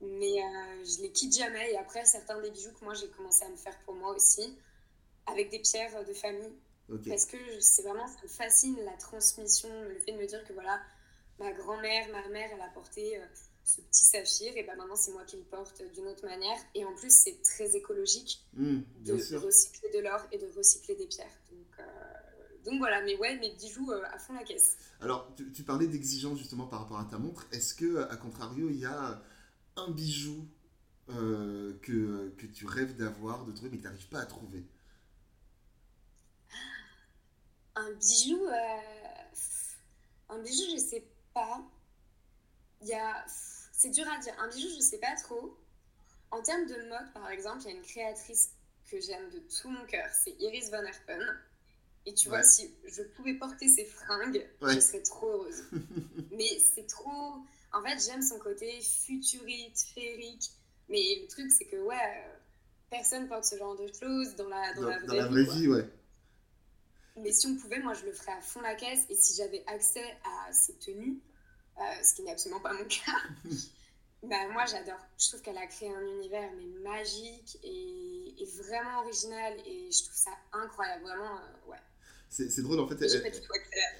Mais 0.00 0.42
euh, 0.42 0.84
je 0.84 1.02
les 1.02 1.12
quitte 1.12 1.36
jamais. 1.36 1.72
Et 1.72 1.78
après 1.78 2.04
certains 2.04 2.40
des 2.40 2.50
bijoux 2.50 2.72
que 2.72 2.84
moi 2.84 2.94
j'ai 2.94 3.08
commencé 3.08 3.44
à 3.44 3.48
me 3.48 3.56
faire 3.56 3.78
pour 3.84 3.94
moi 3.94 4.14
aussi 4.14 4.58
avec 5.26 5.50
des 5.50 5.60
pierres 5.60 6.04
de 6.04 6.12
famille 6.12 6.52
parce 7.08 7.26
que 7.26 7.36
c'est 7.60 7.82
vraiment 7.82 8.06
ça 8.06 8.18
me 8.22 8.28
fascine 8.28 8.76
la 8.84 8.96
transmission 8.98 9.68
le 9.88 9.98
fait 10.00 10.12
de 10.12 10.18
me 10.18 10.26
dire 10.26 10.44
que 10.44 10.52
voilà 10.52 10.80
ma 11.38 11.52
grand-mère, 11.52 12.08
ma 12.10 12.28
mère, 12.28 12.50
elle 12.52 12.60
a 12.60 12.68
porté 12.68 13.18
euh, 13.18 13.24
ce 13.64 13.80
petit 13.80 14.04
saphir, 14.04 14.56
et 14.56 14.62
ben 14.64 14.76
maintenant 14.76 14.96
c'est 14.96 15.12
moi 15.12 15.24
qui 15.24 15.36
le 15.36 15.42
porte 15.42 15.82
d'une 15.94 16.06
autre 16.06 16.24
manière. 16.24 16.58
Et 16.74 16.84
en 16.84 16.94
plus, 16.94 17.10
c'est 17.10 17.42
très 17.42 17.76
écologique 17.76 18.44
mmh, 18.54 18.78
de 19.00 19.12
recycler 19.12 19.90
de 19.94 20.00
l'or 20.00 20.20
et 20.32 20.38
de 20.38 20.46
recycler 20.56 20.96
des 20.96 21.06
pierres. 21.06 21.38
Donc, 21.50 21.78
euh, 21.78 21.84
donc 22.64 22.78
voilà, 22.78 23.02
mais 23.02 23.16
ouais, 23.18 23.36
mes 23.38 23.54
bijoux 23.54 23.90
euh, 23.90 24.02
à 24.12 24.18
fond 24.18 24.34
la 24.34 24.44
caisse. 24.44 24.78
Alors, 25.00 25.34
tu, 25.36 25.62
parlais 25.62 25.86
d'exigence 25.86 26.38
justement 26.38 26.66
par 26.66 26.80
rapport 26.80 26.98
à 26.98 27.04
ta 27.04 27.18
montre. 27.18 27.46
Est-ce 27.52 27.74
que, 27.74 28.02
à 28.08 28.16
contrario, 28.16 28.68
il 28.68 28.78
y 28.78 28.86
a 28.86 29.22
un 29.76 29.90
bijou 29.90 30.46
que, 31.08 32.30
que 32.38 32.46
tu 32.46 32.64
rêves 32.64 32.96
d'avoir, 32.96 33.44
de 33.44 33.52
trouver, 33.52 33.70
mais 33.70 33.76
que 33.76 33.82
tu 33.82 33.88
n'arrives 33.88 34.08
pas 34.08 34.20
à 34.20 34.26
trouver? 34.26 34.64
Un 37.74 37.92
bijou 37.92 38.46
Un 40.28 40.38
bijou, 40.38 40.64
je 40.72 40.78
sais 40.78 41.04
pas. 41.34 41.62
Il 42.82 42.88
y 42.88 42.94
a... 42.94 43.24
C'est 43.72 43.90
dur 43.90 44.06
à 44.08 44.18
dire. 44.18 44.34
Un 44.38 44.48
bijou, 44.48 44.68
je 44.76 44.80
sais 44.80 44.98
pas 44.98 45.14
trop. 45.16 45.56
En 46.30 46.42
termes 46.42 46.66
de 46.66 46.88
mode, 46.88 47.12
par 47.12 47.30
exemple, 47.30 47.62
il 47.62 47.70
y 47.70 47.74
a 47.74 47.76
une 47.76 47.82
créatrice 47.82 48.50
que 48.90 49.00
j'aime 49.00 49.30
de 49.30 49.38
tout 49.38 49.68
mon 49.68 49.84
cœur. 49.86 50.08
C'est 50.12 50.34
Iris 50.40 50.70
Van 50.70 50.82
Herpen. 50.82 51.20
Et 52.04 52.14
tu 52.14 52.28
vois, 52.28 52.42
si 52.42 52.74
je 52.84 53.02
pouvais 53.02 53.34
porter 53.34 53.68
ses 53.68 53.84
fringues, 53.84 54.44
je 54.60 54.80
serais 54.80 55.02
trop 55.02 55.28
heureuse. 55.28 55.62
Mais 56.32 56.58
c'est 56.74 56.86
trop... 56.86 57.36
En 57.72 57.82
fait, 57.82 57.98
j'aime 58.04 58.22
son 58.22 58.38
côté 58.38 58.80
futuriste, 58.82 59.88
féerique. 59.94 60.50
Mais 60.88 61.20
le 61.22 61.28
truc, 61.28 61.50
c'est 61.50 61.64
que, 61.66 61.76
ouais, 61.76 62.24
personne 62.90 63.28
porte 63.28 63.44
ce 63.44 63.56
genre 63.56 63.76
de 63.76 63.86
choses 63.86 64.34
dans 64.36 64.48
la, 64.48 64.74
dans, 64.74 64.88
la 64.88 64.98
vraie, 64.98 65.06
dans 65.06 65.14
la 65.14 65.26
vraie 65.26 65.44
vie. 65.44 65.68
ouais. 65.68 65.88
Mais 67.16 67.32
si 67.32 67.46
on 67.46 67.56
pouvait, 67.56 67.80
moi, 67.80 67.92
je 67.94 68.04
le 68.06 68.12
ferais 68.12 68.32
à 68.32 68.40
fond 68.40 68.60
la 68.60 68.74
caisse. 68.74 69.04
Et 69.10 69.14
si 69.14 69.36
j'avais 69.36 69.62
accès 69.66 70.04
à 70.24 70.52
ces 70.52 70.74
tenues, 70.74 71.20
euh, 71.78 71.82
ce 72.02 72.14
qui 72.14 72.22
n'est 72.22 72.32
absolument 72.32 72.60
pas 72.60 72.72
mon 72.72 72.84
cas, 72.84 73.12
bah, 74.22 74.48
moi, 74.52 74.64
j'adore. 74.66 75.00
Je 75.18 75.28
trouve 75.28 75.42
qu'elle 75.42 75.58
a 75.58 75.66
créé 75.66 75.90
un 75.90 76.06
univers 76.18 76.50
mais 76.56 76.66
magique 76.82 77.58
et, 77.62 78.46
vraiment 78.56 79.00
original. 79.00 79.54
Et 79.66 79.90
je 79.90 80.04
trouve 80.04 80.16
ça 80.16 80.30
incroyable. 80.52 81.04
Vraiment, 81.04 81.36
euh, 81.36 81.70
ouais. 81.70 81.78
C'est 82.28 82.62
drôle, 82.62 82.80
en 82.80 82.88
fait. 82.88 83.02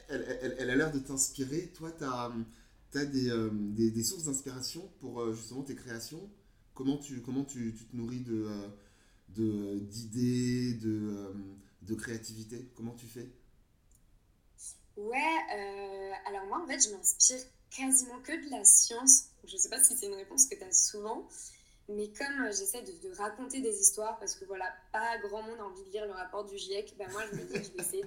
Elle, 0.09 0.39
elle, 0.43 0.57
elle, 0.59 0.71
a 0.71 0.77
l'air 0.77 0.93
de 0.93 0.99
t'inspirer. 0.99 1.69
Toi, 1.75 1.93
tu 1.93 2.05
as, 2.05 2.33
as 2.95 3.05
des, 3.05 3.31
euh, 3.31 3.51
des, 3.53 3.91
des, 3.91 4.03
sources 4.03 4.25
d'inspiration 4.25 4.91
pour 5.01 5.35
justement 5.35 5.63
tes 5.63 5.75
créations? 5.75 6.31
Comment 6.75 6.97
tu, 6.97 7.21
comment 7.21 7.45
tu, 7.45 7.75
tu 7.75 7.85
te 7.85 7.95
nourris 7.95 8.21
de 8.21 8.49
d'idées, 9.29 10.75
de, 10.75 11.35
de 11.83 11.95
créativité 11.95 12.71
Comment 12.77 12.95
tu 12.95 13.07
fais? 13.07 13.29
Ouais, 14.97 15.19
euh, 15.55 16.13
alors 16.27 16.47
moi 16.47 16.63
en 16.63 16.67
fait 16.67 16.79
je 16.79 16.95
m'inspire 16.95 17.41
quasiment 17.71 18.21
que 18.21 18.33
de 18.45 18.51
la 18.51 18.65
science. 18.65 19.25
Je 19.45 19.55
ne 19.55 19.59
sais 19.59 19.69
pas 19.69 19.83
si 19.83 19.97
c'est 19.97 20.07
une 20.07 20.15
réponse 20.15 20.47
que 20.47 20.55
tu 20.55 20.63
as 20.63 20.73
souvent, 20.73 21.27
mais 21.89 22.09
comme 22.13 22.47
j'essaie 22.47 22.83
de, 22.83 23.17
raconter 23.17 23.61
des 23.61 23.81
histoires, 23.81 24.19
parce 24.19 24.35
que 24.35 24.45
voilà, 24.45 24.67
pas 24.93 25.19
grand 25.19 25.43
monde 25.43 25.59
a 25.59 25.65
envie 25.65 25.85
de 25.85 25.91
lire 25.91 26.07
le 26.07 26.13
rapport 26.13 26.45
du 26.45 26.59
GIEC, 26.59 26.95
ben 26.99 27.11
moi 27.11 27.23
je 27.31 27.37
me 27.37 27.45
dis 27.45 27.55
que 27.55 27.63
je 27.63 27.71
vais 27.73 27.83
essayer 27.83 28.05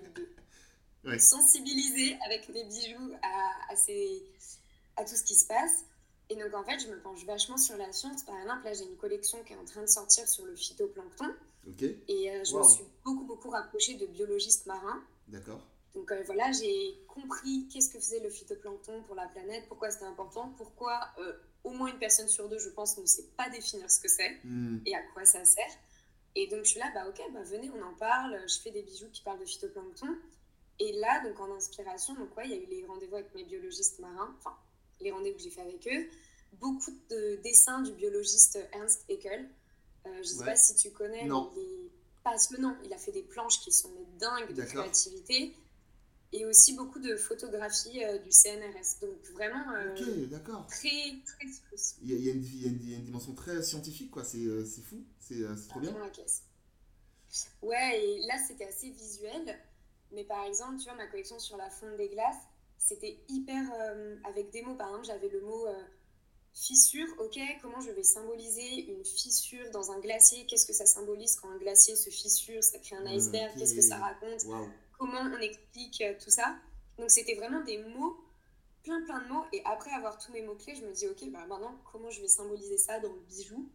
de, 1.03 1.17
sensibiliser 1.20 2.17
avec 2.25 2.50
mes 2.50 2.63
bijoux 2.65 3.13
à, 3.22 3.74
à, 3.74 5.01
à 5.01 5.05
tout 5.05 5.15
ce 5.15 5.24
qui 5.24 5.36
se 5.36 5.48
passe. 5.48 5.86
Et 6.29 6.36
donc 6.36 6.53
en 6.53 6.63
fait 6.63 6.79
je 6.79 6.88
me 6.88 7.00
penche 7.00 7.24
vachement 7.25 7.58
sur 7.58 7.77
la 7.77 7.91
science. 7.91 8.24
Par 8.24 8.38
exemple, 8.39 8.63
là 8.63 8.74
j'ai 8.74 8.86
une 8.86 8.98
collection 8.98 9.44
qui 9.44 9.53
est 9.53 9.58
en 9.58 9.65
train 9.65 9.82
de 9.82 9.88
sortir 9.88 10.27
sur 10.27 10.46
le 10.46 10.55
phytoplancton. 10.55 11.34
Et 12.07 12.31
euh, 12.31 12.43
je 12.43 12.55
me 12.55 12.63
suis 12.63 12.84
beaucoup, 13.03 13.25
beaucoup 13.25 13.50
rapprochée 13.50 13.95
de 13.95 14.05
biologistes 14.05 14.65
marins. 14.65 15.03
D'accord. 15.27 15.62
Donc 15.95 16.12
euh, 16.12 16.22
voilà, 16.25 16.51
j'ai 16.51 17.00
compris 17.07 17.67
qu'est-ce 17.72 17.89
que 17.89 18.00
faisait 18.00 18.19
le 18.19 18.29
phytoplancton 18.29 19.03
pour 19.03 19.15
la 19.15 19.27
planète, 19.27 19.63
pourquoi 19.67 19.89
c'était 19.89 20.05
important, 20.05 20.53
pourquoi 20.57 21.00
euh, 21.19 21.34
au 21.63 21.72
moins 21.72 21.88
une 21.88 21.98
personne 21.98 22.27
sur 22.27 22.50
deux, 22.50 22.60
je 22.60 22.69
pense, 22.69 22.98
ne 22.98 23.05
sait 23.05 23.29
pas 23.38 23.50
définir 23.50 23.89
ce 23.89 24.00
que 24.00 24.10
c'est 24.10 24.38
Hmm. 24.43 24.79
et 24.86 24.93
à 24.93 25.01
quoi 25.13 25.25
ça 25.25 25.43
sert. 25.45 25.65
Et 26.36 26.48
donc 26.48 26.65
je 26.65 26.72
suis 26.72 26.79
là, 26.79 26.91
bah 26.93 27.07
ok, 27.07 27.22
bah 27.34 27.43
venez, 27.43 27.72
on 27.74 27.81
en 27.81 27.93
parle. 27.93 28.38
Je 28.48 28.60
fais 28.60 28.72
des 28.72 28.84
bijoux 28.84 29.07
qui 29.12 29.22
parlent 29.22 29.39
de 29.39 29.45
phytoplancton. 29.45 30.17
Et 30.79 30.91
là, 31.00 31.24
donc 31.24 31.39
en 31.39 31.55
inspiration, 31.55 32.13
donc 32.15 32.36
ouais, 32.36 32.43
il 32.45 32.51
y 32.51 32.53
a 32.55 32.57
eu 32.57 32.65
les 32.65 32.86
rendez-vous 32.86 33.15
avec 33.15 33.34
mes 33.34 33.45
biologistes 33.45 34.00
marins, 34.00 34.36
enfin 34.39 34.55
les 35.00 35.12
rendez-vous 35.12 35.38
que 35.38 35.43
j'ai 35.43 35.50
fait 35.50 35.62
avec 35.62 35.88
eux. 35.88 36.07
Beaucoup 36.60 36.91
de 37.10 37.38
dessins 37.41 37.81
du 37.81 37.93
biologiste 37.93 38.60
Ernst 38.74 39.05
Haeckel. 39.10 39.50
Euh, 40.07 40.13
je 40.15 40.19
ne 40.19 40.24
sais 40.24 40.39
Ouais. 40.39 40.45
pas 40.45 40.55
si 40.55 40.75
tu 40.75 40.91
connais, 40.91 41.25
Non. 41.25 41.51
il 41.55 41.62
est 41.62 41.91
passionnant. 42.24 42.75
Il 42.83 42.93
a 42.93 42.97
fait 42.97 43.12
des 43.12 43.24
planches 43.24 43.59
qui 43.62 43.71
sont 43.71 43.91
dingues 44.19 44.53
de 44.53 44.63
créativité. 44.63 45.55
Et 46.33 46.45
aussi 46.45 46.74
beaucoup 46.75 47.00
de 47.00 47.15
photographies 47.15 48.03
euh, 48.03 48.17
du 48.17 48.29
CNRS. 48.31 49.00
Donc 49.01 49.15
vraiment 49.33 49.71
euh, 49.74 49.95
Ok, 49.95 50.29
d'accord. 50.29 50.67
très, 50.67 50.89
très. 51.25 51.47
Il 52.01 52.09
y, 52.12 52.13
a, 52.29 52.33
il 52.33 52.35
une, 52.35 52.43
il 52.83 52.91
y 52.91 52.95
a 52.95 52.97
dimension 53.00 53.33
très 53.33 53.62
scientifique, 53.63 54.12
quoi. 54.12 54.24
C'est 54.25 54.39
euh, 54.39 54.65
c'est 54.65 54.81
fou, 54.81 55.01
c'est 55.19 55.35
euh, 55.35 55.55
c'est 55.55 55.69
trop 55.69 55.79
bien. 55.79 55.97
La 55.97 56.09
caisse. 56.09 56.43
Ouais, 57.62 58.01
et 58.03 58.19
là 58.27 58.35
c'était 58.47 58.65
assez 58.65 58.89
visuel. 58.89 59.57
Mais 60.12 60.24
par 60.25 60.43
exemple, 60.45 60.77
tu 60.77 60.85
vois, 60.85 60.95
ma 60.95 61.07
collection 61.07 61.39
sur 61.39 61.57
la 61.57 61.69
fonte 61.69 61.95
des 61.97 62.09
glaces, 62.09 62.35
c'était 62.77 63.17
hyper 63.29 63.63
avec 64.25 64.50
des 64.51 64.62
mots. 64.62 64.75
Par 64.75 64.88
exemple, 64.89 65.05
j'avais 65.05 65.29
le 65.29 65.41
mot 65.41 65.65
fissure. 66.55 67.07
Ok, 67.19 67.38
comment 67.62 67.81
je 67.81 67.91
vais 67.91 68.03
symboliser 68.03 68.91
une 68.91 69.03
fissure 69.05 69.69
dans 69.71 69.91
un 69.91 70.00
glacier? 70.00 70.45
Qu'est-ce 70.47 70.65
que 70.65 70.74
ça 70.74 70.85
symbolise 70.85 71.35
quand 71.35 71.50
un 71.50 71.57
glacier 71.57 71.95
se 71.95 72.09
fissure 72.09 72.63
Ça 72.63 72.79
crée 72.79 72.95
un 72.95 73.05
Ah, 73.05 73.13
iceberg? 73.13 73.51
Qu'est-ce 73.57 73.75
que 73.75 73.81
ça 73.81 73.97
raconte? 73.97 74.45
Comment 74.97 75.19
on 75.21 75.38
explique 75.39 76.01
euh, 76.01 76.13
tout 76.24 76.29
ça? 76.29 76.55
Donc 76.97 77.12
c'était 77.12 77.35
vraiment 77.35 77.62
des 77.63 77.77
mots, 77.83 78.17
plein 78.83 79.01
plein 79.03 79.21
de 79.21 79.27
mots. 79.27 79.43
Et 79.51 79.62
après 79.65 79.91
avoir 79.91 80.17
tous 80.17 80.31
mes 80.31 80.41
mots-clés, 80.41 80.75
je 80.75 80.85
me 80.85 80.93
dis, 80.93 81.07
ok, 81.07 81.29
bah 81.31 81.45
maintenant, 81.47 81.75
comment 81.91 82.09
je 82.09 82.21
vais 82.21 82.29
symboliser 82.29 82.77
ça 82.77 83.00
dans 83.01 83.12
le 83.12 83.19
bijou? 83.27 83.69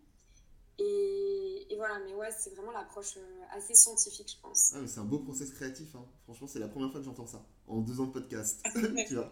Et, 0.79 1.67
et 1.69 1.77
voilà, 1.77 1.99
mais 2.07 2.15
ouais, 2.15 2.31
c'est 2.39 2.55
vraiment 2.55 2.73
l'approche 2.73 3.19
euh, 3.19 3.43
assez 3.51 3.75
scientifique, 3.75 4.35
je 4.35 4.41
pense. 4.41 4.73
Ah, 4.75 4.79
c'est 4.87 5.01
un 5.01 5.05
beau 5.05 5.19
process 5.19 5.51
créatif, 5.51 5.95
hein. 5.95 6.07
Franchement, 6.25 6.47
c'est 6.47 6.59
la 6.59 6.69
première 6.69 6.91
fois 6.91 7.01
que 7.01 7.05
j'entends 7.05 7.27
ça. 7.27 7.45
En 7.67 7.81
deux 7.81 8.01
ans 8.01 8.07
de 8.07 8.13
podcast. 8.13 8.65
tu 9.07 9.15
vois. 9.15 9.31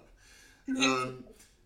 Euh, 0.69 1.19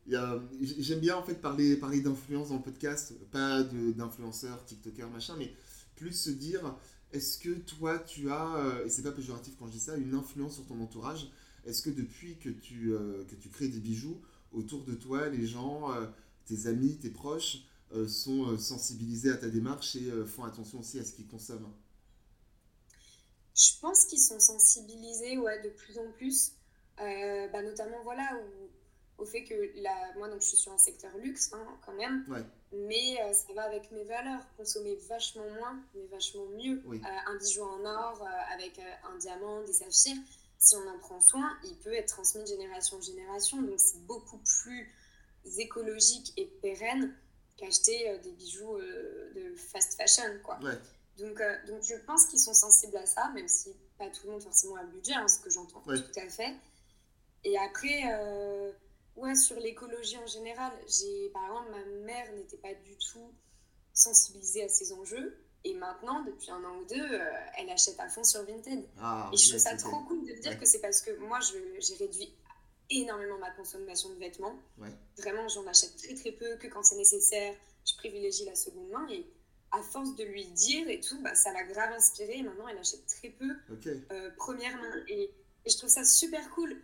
J'aime 0.06 1.00
bien 1.00 1.16
en 1.16 1.22
fait 1.22 1.34
parler, 1.34 1.76
parler 1.76 2.00
d'influence 2.00 2.48
dans 2.48 2.56
le 2.56 2.62
podcast, 2.62 3.14
pas 3.30 3.62
d'influenceurs, 3.62 4.64
TikTokers, 4.64 5.10
machin, 5.10 5.36
mais 5.38 5.52
plus 5.96 6.12
se 6.12 6.30
dire 6.30 6.76
est-ce 7.12 7.38
que 7.38 7.50
toi 7.50 7.98
tu 7.98 8.30
as, 8.30 8.56
euh, 8.56 8.86
et 8.86 8.90
c'est 8.90 9.02
pas 9.02 9.12
péjoratif 9.12 9.54
quand 9.58 9.66
je 9.66 9.72
dis 9.72 9.80
ça, 9.80 9.96
une 9.96 10.14
influence 10.14 10.54
sur 10.54 10.66
ton 10.66 10.80
entourage? 10.80 11.30
Est-ce 11.66 11.82
que 11.82 11.90
depuis 11.90 12.38
que 12.38 12.48
tu, 12.48 12.94
euh, 12.94 13.24
que 13.26 13.34
tu 13.34 13.50
crées 13.50 13.68
des 13.68 13.80
bijoux, 13.80 14.20
autour 14.52 14.84
de 14.84 14.94
toi, 14.94 15.28
les 15.28 15.46
gens, 15.46 15.92
euh, 15.92 16.06
tes 16.46 16.66
amis, 16.66 16.96
tes 16.98 17.10
proches, 17.10 17.58
sont 18.08 18.56
sensibilisés 18.56 19.30
à 19.30 19.36
ta 19.36 19.50
démarche 19.50 19.96
et 19.96 20.10
font 20.24 20.44
attention 20.44 20.80
aussi 20.80 20.98
à 20.98 21.04
ce 21.04 21.12
qu'ils 21.12 21.26
consomment? 21.26 21.70
Je 23.54 23.72
pense 23.82 24.06
qu'ils 24.06 24.22
sont 24.22 24.40
sensibilisés 24.40 25.36
ouais, 25.36 25.62
de 25.62 25.68
plus 25.68 25.98
en 25.98 26.10
plus, 26.12 26.52
bah, 26.96 27.62
notamment 27.62 28.02
voilà, 28.02 28.34
au, 28.34 28.61
au 29.22 29.26
fait 29.26 29.44
que 29.44 29.54
la, 29.76 29.94
moi 30.18 30.28
donc, 30.28 30.40
je 30.42 30.48
suis 30.48 30.56
sur 30.56 30.72
un 30.72 30.78
secteur 30.78 31.16
luxe 31.18 31.50
hein, 31.52 31.64
quand 31.86 31.92
même, 31.94 32.24
Ouais. 32.28 32.42
mais 32.72 33.20
euh, 33.22 33.32
ça 33.32 33.52
va 33.54 33.62
avec 33.62 33.90
mes 33.92 34.02
valeurs, 34.04 34.44
consommer 34.56 34.96
vachement 35.08 35.48
moins, 35.58 35.80
mais 35.94 36.04
vachement 36.06 36.44
mieux. 36.46 36.82
Oui. 36.86 37.00
Euh, 37.04 37.30
un 37.30 37.36
bijou 37.38 37.62
en 37.62 37.84
or 37.84 38.20
euh, 38.22 38.54
avec 38.54 38.80
un 39.04 39.16
diamant, 39.18 39.62
des 39.62 39.72
saphirs, 39.72 40.16
si 40.58 40.74
on 40.76 40.88
en 40.88 40.98
prend 40.98 41.20
soin, 41.20 41.48
il 41.64 41.76
peut 41.78 41.92
être 41.92 42.08
transmis 42.08 42.42
de 42.42 42.48
génération 42.48 42.96
en 42.96 43.00
génération, 43.00 43.62
donc 43.62 43.78
c'est 43.78 44.04
beaucoup 44.06 44.38
plus 44.38 44.92
écologique 45.58 46.32
et 46.36 46.46
pérenne 46.46 47.14
qu'acheter 47.56 48.18
des 48.24 48.32
bijoux 48.32 48.78
de 48.78 49.54
fast 49.56 49.94
fashion, 49.96 50.38
quoi. 50.44 50.58
Ouais. 50.62 50.78
Donc, 51.18 51.40
donc 51.68 51.82
je 51.82 51.94
pense 52.06 52.26
qu'ils 52.26 52.38
sont 52.40 52.54
sensibles 52.54 52.96
à 52.96 53.06
ça, 53.06 53.28
même 53.34 53.48
si 53.48 53.70
pas 53.98 54.08
tout 54.10 54.26
le 54.26 54.32
monde 54.32 54.42
forcément 54.42 54.76
a 54.76 54.82
le 54.82 54.88
budget, 54.88 55.14
hein, 55.14 55.28
ce 55.28 55.38
que 55.40 55.50
j'entends 55.50 55.82
Ouais. 55.86 56.00
tout 56.00 56.18
à 56.20 56.28
fait. 56.28 56.54
Et 57.44 57.58
après, 57.58 58.02
ouais, 59.16 59.34
sur 59.34 59.56
l'écologie 59.60 60.16
en 60.18 60.26
général, 60.26 60.72
j'ai 60.88 61.30
par 61.30 61.44
exemple 61.46 61.70
ma 61.70 61.84
mère 62.06 62.32
n'était 62.34 62.56
pas 62.58 62.74
du 62.74 62.96
tout 62.96 63.32
sensibilisée 63.92 64.64
à 64.64 64.68
ces 64.68 64.92
enjeux, 64.92 65.36
et 65.64 65.74
maintenant 65.74 66.22
depuis 66.24 66.50
un 66.50 66.62
an 66.64 66.76
ou 66.78 66.84
deux, 66.86 67.00
euh, 67.12 67.24
elle 67.58 67.70
achète 67.70 67.98
à 68.00 68.08
fond 68.08 68.24
sur 68.24 68.44
Vinted. 68.44 68.84
Ah, 68.98 69.30
Et 69.32 69.36
je 69.36 69.48
trouve 69.50 69.60
ça 69.60 69.76
trop 69.76 70.00
cool 70.04 70.26
de 70.26 70.32
dire 70.40 70.52
Ouais. 70.52 70.58
que 70.58 70.64
c'est 70.66 70.80
parce 70.80 71.00
que 71.02 71.12
moi, 71.18 71.38
j'ai 71.78 71.94
réduit 71.96 72.34
énormément 72.90 73.38
ma 73.38 73.50
consommation 73.52 74.08
de 74.10 74.16
vêtements. 74.16 74.58
Ouais. 74.78 74.90
Vraiment, 75.18 75.46
j'en 75.48 75.66
achète 75.66 75.96
très 75.96 76.14
très 76.14 76.32
peu, 76.32 76.56
que 76.56 76.66
quand 76.66 76.82
c'est 76.82 76.96
nécessaire. 76.96 77.54
Je 77.86 77.94
privilégie 77.96 78.44
la 78.44 78.54
seconde 78.54 78.88
main. 78.90 79.06
Et 79.08 79.26
à 79.72 79.82
force 79.82 80.14
de 80.16 80.24
lui 80.24 80.44
dire 80.46 80.88
et 80.88 81.00
tout, 81.00 81.20
bah, 81.22 81.34
ça 81.34 81.52
l'a 81.52 81.62
grave 81.64 81.92
inspirée. 81.92 82.38
Et 82.38 82.42
maintenant, 82.42 82.68
elle 82.68 82.78
achète 82.78 83.06
très 83.06 83.30
peu 83.30 83.48
euh, 84.12 84.30
première 84.36 84.76
main. 84.76 85.04
Et, 85.08 85.22
et 85.64 85.70
je 85.70 85.76
trouve 85.78 85.88
ça 85.90 86.04
super 86.04 86.48
cool. 86.50 86.76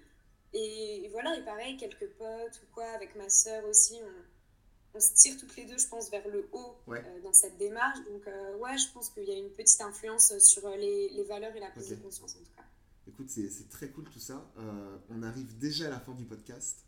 Et 0.54 1.08
voilà, 1.12 1.36
et 1.38 1.44
pareil, 1.44 1.76
quelques 1.76 2.08
potes 2.16 2.60
ou 2.62 2.74
quoi, 2.74 2.84
avec 2.94 3.14
ma 3.16 3.28
sœur 3.28 3.64
aussi, 3.66 3.94
on, 4.02 4.96
on 4.96 5.00
se 5.00 5.12
tire 5.14 5.36
toutes 5.38 5.54
les 5.56 5.66
deux, 5.66 5.76
je 5.78 5.86
pense, 5.88 6.10
vers 6.10 6.26
le 6.28 6.48
haut 6.52 6.76
Ouais. 6.86 7.04
euh, 7.04 7.20
dans 7.22 7.32
cette 7.32 7.58
démarche. 7.58 7.98
Donc, 8.10 8.26
euh, 8.26 8.56
ouais, 8.56 8.76
je 8.78 8.90
pense 8.92 9.10
qu'il 9.10 9.24
y 9.24 9.30
a 9.30 9.36
une 9.38 9.50
petite 9.50 9.80
influence 9.80 10.36
sur 10.38 10.66
euh, 10.66 10.76
les, 10.76 11.10
les 11.10 11.24
valeurs 11.24 11.54
et 11.54 11.60
la 11.60 11.70
prise 11.70 11.90
de 11.90 11.96
conscience, 11.96 12.34
en 12.34 12.38
tout 12.38 12.52
cas. 12.56 12.64
Écoute, 13.06 13.28
c'est 13.30 13.68
très 13.68 13.90
cool 13.90 14.04
tout 14.04 14.18
ça. 14.18 14.50
Euh, 14.58 14.98
on 15.10 15.22
arrive 15.22 15.56
déjà 15.58 15.86
à 15.86 15.90
la 15.90 16.00
fin 16.00 16.14
du 16.14 16.24
podcast. 16.24 16.84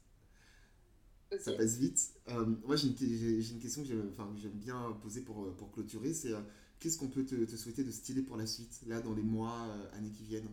Ça 1.39 1.53
passe 1.53 1.77
vite. 1.77 2.13
Moi, 2.67 2.75
j'ai 2.77 2.89
une, 2.89 3.61
question 3.61 3.83
que 3.83 3.89
j'aime 3.89 4.11
enfin, 4.11 4.29
bien 4.53 4.99
poser 5.01 5.21
pour, 5.21 5.55
pour 5.57 5.71
clôturer. 5.71 6.13
C'est 6.13 6.33
qu'est-ce 6.81 6.99
qu'on 6.99 7.09
peut 7.09 7.25
te, 7.25 7.37
te 7.37 7.57
souhaiter 7.57 7.85
de 7.85 7.91
stylé 7.93 8.23
pour 8.23 8.37
la 8.37 8.47
suite, 8.47 8.81
là, 8.87 9.01
dans 9.01 9.15
les 9.15 9.23
mois, 9.23 9.69
années 9.93 10.11
qui 10.11 10.25
viennent? 10.25 10.49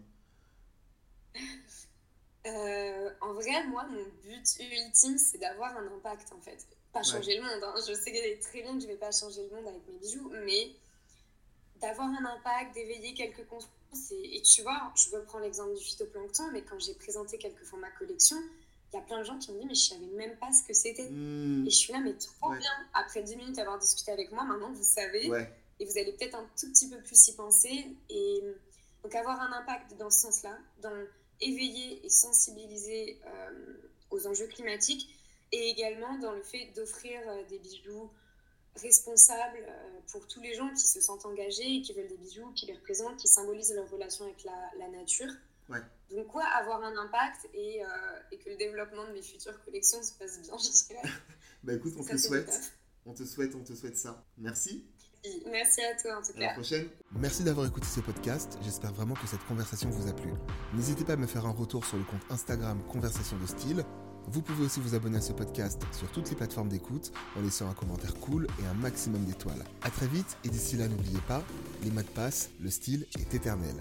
Euh, 2.48 3.10
en 3.22 3.34
vrai, 3.34 3.64
moi, 3.68 3.86
mon 3.90 4.04
but 4.24 4.48
ultime, 4.60 5.18
c'est 5.18 5.38
d'avoir 5.38 5.76
un 5.78 5.86
impact, 5.88 6.32
en 6.34 6.42
fait. 6.42 6.66
Pas 6.94 7.04
changer 7.04 7.38
le 7.38 7.44
monde. 7.44 7.64
hein. 7.64 7.74
Je 7.88 7.94
sais 7.94 8.40
très 8.42 8.62
bien 8.62 8.74
que 8.76 8.82
je 8.82 8.88
vais 8.88 8.96
pas 8.96 9.12
changer 9.12 9.44
le 9.50 9.56
monde 9.56 9.68
avec 9.68 9.86
mes 9.88 9.98
bijoux, 10.00 10.32
mais 10.46 10.72
d'avoir 11.82 12.08
un 12.08 12.26
impact, 12.26 12.74
d'éveiller 12.74 13.14
quelques 13.14 13.46
consciences. 13.48 13.72
Et, 14.12 14.38
et 14.38 14.42
tu 14.42 14.62
vois, 14.64 14.92
je 14.96 15.16
reprends 15.16 15.40
l'exemple 15.40 15.76
du 15.76 15.84
phytoplancton, 15.84 16.52
mais 16.52 16.62
quand 16.64 16.80
j'ai 16.80 16.94
présenté 16.96 17.38
quelques 17.38 17.64
fois 17.64 17.80
ma 17.80 17.90
collection, 17.92 18.38
il 18.92 18.96
y 18.96 19.00
a 19.00 19.02
plein 19.02 19.20
de 19.20 19.24
gens 19.24 19.38
qui 19.38 19.52
me 19.52 19.58
disent, 19.60 19.68
mais 19.68 19.76
je 19.76 19.82
savais 19.90 20.06
même 20.16 20.38
pas 20.38 20.52
ce 20.52 20.64
que 20.64 20.74
c'était. 20.74 21.10
Hmm, 21.10 21.66
Et 21.68 21.70
je 21.70 21.76
suis 21.78 21.94
là, 21.94 22.00
mais 22.00 22.14
trop 22.18 22.52
Ouais. 22.52 22.58
bien. 22.60 22.72
Après 22.94 23.22
10 23.22 23.36
minutes 23.36 23.56
d'avoir 23.56 23.78
discuté 23.80 24.12
avec 24.12 24.32
moi, 24.32 24.44
maintenant 24.46 24.72
vous 24.72 24.84
savez. 24.84 25.30
Ouais, 25.30 25.52
et 25.80 25.86
vous 25.86 25.98
allez 25.98 26.14
peut-être 26.14 26.36
un 26.36 26.48
tout 26.60 26.68
petit 26.72 26.90
peu 26.90 26.98
plus 27.02 27.28
y 27.28 27.36
penser. 27.36 27.86
Et 28.10 28.44
donc 29.04 29.14
avoir 29.14 29.40
un 29.42 29.52
impact 29.54 29.96
dans 29.98 30.10
ce 30.10 30.22
sens-là, 30.22 30.58
dans 30.82 30.94
éveiller 31.42 32.06
et 32.06 32.10
sensibiliser 32.10 33.20
euh, 33.26 33.74
aux 34.12 34.28
enjeux 34.28 34.48
climatiques, 34.48 35.10
et 35.52 35.70
également 35.70 36.18
dans 36.20 36.34
le 36.34 36.44
fait 36.44 36.72
d'offrir 36.76 37.22
euh, 37.28 37.44
des 37.50 37.60
bijoux 37.60 38.10
responsables 38.76 39.66
euh, 39.68 40.00
pour 40.12 40.28
tous 40.28 40.42
les 40.42 40.54
gens 40.54 40.72
qui 40.74 40.88
se 40.88 41.02
sentent 41.02 41.26
engagés 41.26 41.76
et 41.78 41.82
qui 41.82 41.94
veulent 41.94 42.08
des 42.08 42.18
bijoux 42.18 42.52
qui 42.54 42.66
les 42.66 42.74
représentent, 42.74 43.18
qui 43.18 43.28
symbolisent 43.28 43.74
leur 43.74 43.90
relation 43.90 44.26
avec 44.26 44.44
la, 44.44 44.72
la 44.78 44.88
nature. 44.90 45.32
Ouais. 45.70 45.80
Donc 46.12 46.28
quoi, 46.28 46.44
avoir 46.46 46.84
un 46.84 46.96
impact 46.96 47.50
et, 47.54 47.84
euh, 47.84 47.88
et 48.32 48.38
que 48.38 48.50
le 48.50 48.56
développement 48.56 49.08
de 49.08 49.14
mes 49.14 49.22
futures 49.22 49.62
collections 49.64 50.02
se 50.02 50.14
passe 50.14 50.40
bien, 50.42 50.58
je 50.58 50.88
dirais. 50.88 51.10
bah 51.64 51.74
écoute, 51.74 51.94
on 51.98 52.04
Ça, 52.04 52.14
te 52.14 52.18
souhaite. 52.18 52.74
On 53.06 53.14
te 53.14 53.24
souhaite, 53.24 53.56
on 53.56 53.64
te 53.64 53.74
souhaite 53.74 53.98
ça. 53.98 54.26
Merci. 54.38 54.86
Merci 55.52 55.82
à 55.82 56.00
toi 56.02 56.18
en 56.18 56.22
tout 56.22 56.32
À 56.36 56.40
la 56.40 56.48
cas. 56.48 56.54
prochaine. 56.54 56.88
Merci 57.20 57.44
d'avoir 57.44 57.66
écouté 57.68 57.86
ce 57.88 58.00
podcast, 58.02 58.58
j'espère 58.64 58.92
vraiment 58.94 59.14
que 59.16 59.28
cette 59.28 59.44
conversation 59.46 59.90
vous 59.90 60.08
a 60.10 60.14
plu. 60.14 60.30
N'hésitez 60.74 61.04
pas 61.06 61.14
à 61.14 61.16
me 61.18 61.28
faire 61.28 61.46
un 61.46 61.52
retour 61.52 61.86
sur 61.86 61.98
le 61.98 62.04
compte 62.04 62.22
Instagram 62.30 62.82
Conversation 62.92 63.38
de 63.38 63.46
Style. 63.46 63.84
Vous 64.30 64.42
pouvez 64.42 64.66
aussi 64.66 64.82
vous 64.82 64.94
abonner 64.94 65.18
à 65.18 65.22
ce 65.22 65.32
podcast 65.32 65.82
sur 65.94 66.12
toutes 66.12 66.30
les 66.30 66.36
plateformes 66.36 66.68
d'écoute 66.68 67.14
en 67.38 67.42
laissant 67.42 67.70
un 67.70 67.74
commentaire 67.74 68.14
cool 68.16 68.46
et 68.62 68.66
un 68.66 68.74
maximum 68.74 69.24
d'étoiles. 69.24 69.64
A 69.84 69.90
très 69.90 70.08
vite 70.08 70.38
et 70.44 70.50
d'ici 70.50 70.76
là 70.76 70.88
n'oubliez 70.90 71.22
pas, 71.30 71.42
les 71.84 71.92
mots 71.92 72.02
de 72.02 72.08
passe, 72.08 72.50
le 72.62 72.70
style 72.70 73.06
est 73.18 73.34
éternel. 73.34 73.76